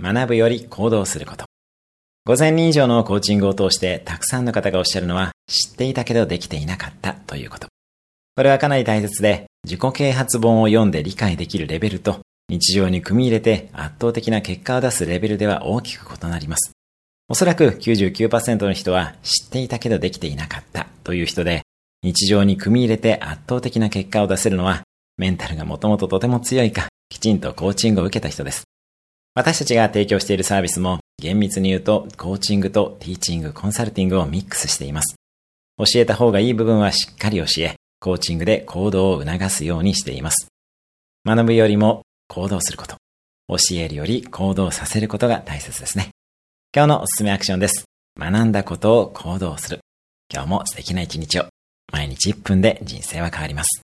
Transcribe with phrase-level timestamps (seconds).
[0.00, 1.44] 学ぶより行動すること。
[2.28, 7.68] 5000人以上のコーチングを通してたくさんの方がおっしゃるのは知っていたけどできていなかったということ。
[8.36, 16.72] これはかなり大切で自己啓発本を読んで理解できるレベルと日常に組み入れて圧倒的な結果を出すレベルでは大きく異なります。
[17.28, 21.62] おそらく99%の人は知っていたけどできていなかったという人で
[22.02, 24.82] 日常に組み入れて圧倒的な結果を出せるのは
[25.16, 28.69] メンタルがもともととても強いかきちんとコーチングを受けた人です。
[29.34, 35.16] 私たちが提供しているサービスも厳密に言うとコーチングとティーチング、コンサルティングをミックスしています。
[35.78, 40.48] 教えた方がいい部分はしっかり教え、コーチングで行動を促すようにしています。
[41.24, 42.96] 学ぶよりも行動すること。
[43.48, 46.10] 教えるより行動させることが大切ですね。
[46.74, 47.84] 今日のおすすめアクションです。
[48.18, 49.80] 学んだことを行動する。
[50.32, 51.46] 今日も素敵な一日を。
[51.92, 53.82] 毎日1分で人生は変わります。